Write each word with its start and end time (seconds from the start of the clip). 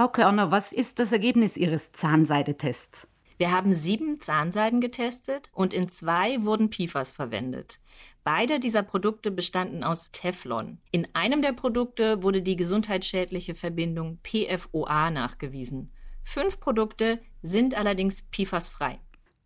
Frau 0.00 0.08
Körner, 0.08 0.50
was 0.50 0.72
ist 0.72 0.98
das 0.98 1.12
Ergebnis 1.12 1.58
Ihres 1.58 1.92
Zahnseidetests? 1.92 3.06
Wir 3.36 3.52
haben 3.52 3.74
sieben 3.74 4.18
Zahnseiden 4.18 4.80
getestet 4.80 5.50
und 5.52 5.74
in 5.74 5.88
zwei 5.88 6.42
wurden 6.42 6.70
PFAS 6.70 7.12
verwendet. 7.12 7.80
Beide 8.24 8.60
dieser 8.60 8.82
Produkte 8.82 9.30
bestanden 9.30 9.84
aus 9.84 10.10
Teflon. 10.10 10.78
In 10.90 11.06
einem 11.12 11.42
der 11.42 11.52
Produkte 11.52 12.22
wurde 12.22 12.40
die 12.40 12.56
gesundheitsschädliche 12.56 13.54
Verbindung 13.54 14.18
PFOA 14.22 15.10
nachgewiesen. 15.10 15.92
Fünf 16.22 16.60
Produkte 16.60 17.20
sind 17.42 17.74
allerdings 17.74 18.22
PFAS-frei. 18.32 19.00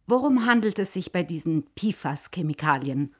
Worum 0.06 0.46
handelt 0.46 0.78
es 0.78 0.92
sich 0.92 1.10
bei 1.10 1.24
diesen 1.24 1.64
PFAS-Chemikalien? 1.74 3.12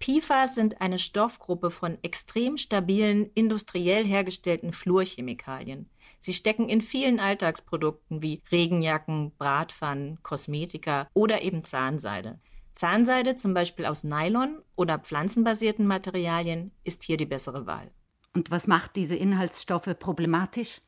PFAS 0.00 0.54
sind 0.54 0.80
eine 0.80 0.98
Stoffgruppe 0.98 1.70
von 1.70 1.98
extrem 2.00 2.56
stabilen, 2.56 3.30
industriell 3.34 4.06
hergestellten 4.06 4.72
Fluorchemikalien. 4.72 5.90
Sie 6.20 6.34
stecken 6.34 6.68
in 6.68 6.82
vielen 6.82 7.18
Alltagsprodukten 7.18 8.22
wie 8.22 8.42
Regenjacken, 8.52 9.32
Bratpfannen, 9.38 10.22
Kosmetika 10.22 11.08
oder 11.14 11.42
eben 11.42 11.64
Zahnseide. 11.64 12.38
Zahnseide, 12.72 13.34
zum 13.34 13.54
Beispiel 13.54 13.86
aus 13.86 14.04
Nylon 14.04 14.62
oder 14.76 14.98
pflanzenbasierten 14.98 15.86
Materialien, 15.86 16.72
ist 16.84 17.02
hier 17.02 17.16
die 17.16 17.26
bessere 17.26 17.66
Wahl. 17.66 17.90
Und 18.34 18.50
was 18.50 18.66
macht 18.66 18.96
diese 18.96 19.16
Inhaltsstoffe 19.16 19.98
problematisch? 19.98 20.80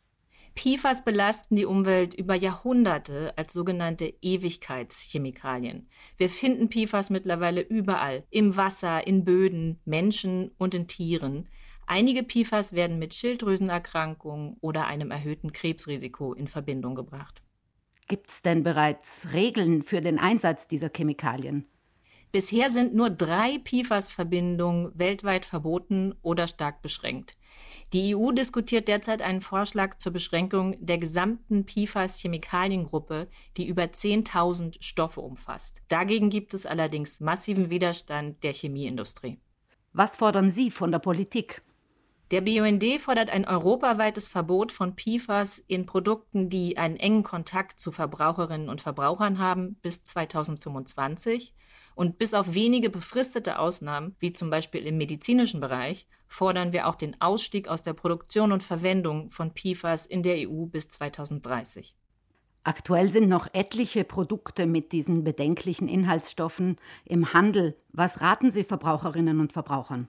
PFAS 0.55 1.03
belasten 1.03 1.57
die 1.57 1.65
Umwelt 1.65 2.13
über 2.15 2.35
Jahrhunderte 2.35 3.33
als 3.37 3.55
sogenannte 3.55 4.13
Ewigkeitschemikalien. 4.21 5.89
Wir 6.19 6.29
finden 6.29 6.69
PFAS 6.69 7.09
mittlerweile 7.09 7.63
überall, 7.63 8.25
im 8.31 8.57
Wasser, 8.57 9.07
in 9.07 9.25
Böden, 9.25 9.81
Menschen 9.87 10.51
und 10.59 10.75
in 10.75 10.87
Tieren. 10.87 11.49
Einige 11.87 12.23
PFAS 12.23 12.73
werden 12.73 12.99
mit 12.99 13.15
Schilddrüsenerkrankungen 13.15 14.57
oder 14.61 14.87
einem 14.87 15.11
erhöhten 15.11 15.53
Krebsrisiko 15.53 16.33
in 16.33 16.49
Verbindung 16.49 16.95
gebracht. 16.95 17.43
Gibt 18.09 18.31
es 18.31 18.43
denn 18.43 18.63
bereits 18.63 19.33
Regeln 19.33 19.83
für 19.83 20.01
den 20.01 20.19
Einsatz 20.19 20.69
dieser 20.69 20.91
Chemikalien? 20.95 21.67
Bisher 22.33 22.71
sind 22.71 22.95
nur 22.95 23.11
drei 23.11 23.59
PFAS-Verbindungen 23.59 24.93
weltweit 24.95 25.45
verboten 25.45 26.15
oder 26.23 26.49
stark 26.49 26.81
beschränkt. 26.81 27.37
Die 27.93 28.17
EU 28.17 28.33
diskutiert 28.33 28.89
derzeit 28.89 29.21
einen 29.21 29.43
Vorschlag 29.43 29.99
zur 29.99 30.13
Beschränkung 30.13 30.75
der 30.81 30.97
gesamten 30.97 31.67
PFAS-Chemikaliengruppe, 31.67 33.29
die 33.59 33.67
über 33.67 33.83
10.000 33.83 34.83
Stoffe 34.83 35.21
umfasst. 35.21 35.83
Dagegen 35.89 36.31
gibt 36.31 36.55
es 36.55 36.65
allerdings 36.65 37.21
massiven 37.21 37.69
Widerstand 37.69 38.43
der 38.45 38.55
Chemieindustrie. 38.55 39.39
Was 39.93 40.17
fordern 40.17 40.51
Sie 40.51 40.71
von 40.71 40.91
der 40.91 41.01
Politik? 41.01 41.61
Der 42.33 42.41
BUND 42.41 42.83
fordert 42.99 43.29
ein 43.29 43.45
europaweites 43.45 44.27
Verbot 44.27 44.73
von 44.73 44.97
PFAS 44.97 45.59
in 45.69 45.85
Produkten, 45.85 46.49
die 46.49 46.79
einen 46.79 46.97
engen 46.97 47.25
Kontakt 47.25 47.79
zu 47.79 47.93
Verbraucherinnen 47.93 48.71
und 48.71 48.81
Verbrauchern 48.81 49.39
haben, 49.39 49.75
bis 49.83 50.03
2025 50.03 51.53
und 51.95 52.17
bis 52.17 52.33
auf 52.33 52.55
wenige 52.55 52.89
befristete 52.89 53.59
Ausnahmen, 53.59 54.17
wie 54.19 54.33
zum 54.33 54.49
Beispiel 54.49 54.87
im 54.87 54.97
medizinischen 54.97 55.61
Bereich, 55.61 56.07
fordern 56.27 56.73
wir 56.73 56.89
auch 56.89 56.95
den 56.95 57.21
Ausstieg 57.21 57.69
aus 57.69 57.83
der 57.83 57.93
Produktion 57.93 58.53
und 58.53 58.63
Verwendung 58.63 59.31
von 59.31 59.53
PFAS 59.53 60.07
in 60.07 60.23
der 60.23 60.49
EU 60.49 60.65
bis 60.65 60.89
2030. 60.89 61.95
Aktuell 62.65 63.11
sind 63.11 63.29
noch 63.29 63.47
etliche 63.53 64.05
Produkte 64.05 64.65
mit 64.65 64.93
diesen 64.93 65.23
bedenklichen 65.23 65.87
Inhaltsstoffen 65.87 66.79
im 67.05 67.35
Handel. 67.35 67.77
Was 67.93 68.23
raten 68.23 68.51
Sie 68.51 68.65
Verbraucherinnen 68.65 69.39
und 69.39 69.53
Verbrauchern? 69.53 70.09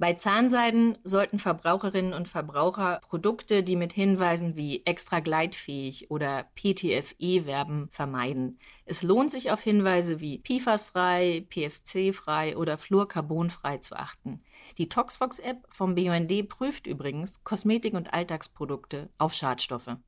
Bei 0.00 0.14
Zahnseiden 0.14 0.96
sollten 1.04 1.38
Verbraucherinnen 1.38 2.14
und 2.14 2.26
Verbraucher 2.26 3.02
Produkte, 3.06 3.62
die 3.62 3.76
mit 3.76 3.92
Hinweisen 3.92 4.56
wie 4.56 4.80
extra 4.86 5.20
gleitfähig 5.20 6.10
oder 6.10 6.44
PTFE 6.54 7.44
werben, 7.44 7.90
vermeiden. 7.92 8.58
Es 8.86 9.02
lohnt 9.02 9.30
sich 9.30 9.50
auf 9.50 9.60
Hinweise 9.60 10.18
wie 10.20 10.38
PFAS-frei, 10.38 11.46
PFC-frei 11.50 12.56
oder 12.56 12.78
Fluorcarbon-frei 12.78 13.76
zu 13.76 13.94
achten. 13.94 14.40
Die 14.78 14.88
Toxfox-App 14.88 15.66
vom 15.68 15.94
BUND 15.94 16.48
prüft 16.48 16.86
übrigens 16.86 17.44
Kosmetik- 17.44 17.92
und 17.92 18.14
Alltagsprodukte 18.14 19.10
auf 19.18 19.34
Schadstoffe. 19.34 19.98